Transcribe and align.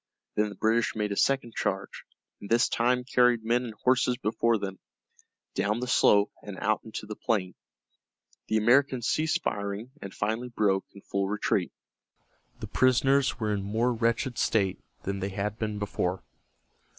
Then 0.33 0.49
the 0.49 0.55
British 0.55 0.95
made 0.95 1.11
a 1.11 1.15
second 1.15 1.53
charge, 1.53 2.05
and 2.39 2.49
this 2.49 2.67
time 2.67 3.03
carried 3.03 3.45
men 3.45 3.65
and 3.65 3.75
horses 3.83 4.17
before 4.17 4.57
them, 4.57 4.79
down 5.53 5.79
the 5.79 5.85
slope 5.85 6.31
and 6.41 6.57
out 6.57 6.81
into 6.83 7.05
the 7.05 7.15
plain. 7.15 7.53
The 8.47 8.57
Americans 8.57 9.05
ceased 9.07 9.43
firing, 9.43 9.91
and 10.01 10.11
finally 10.11 10.49
broke 10.49 10.85
in 10.95 11.01
full 11.01 11.27
retreat. 11.27 11.71
The 12.61 12.67
prisoners 12.67 13.39
were 13.39 13.53
in 13.53 13.61
more 13.61 13.93
wretched 13.93 14.39
state 14.39 14.79
than 15.03 15.19
they 15.19 15.29
had 15.29 15.59
been 15.59 15.77
before. 15.77 16.23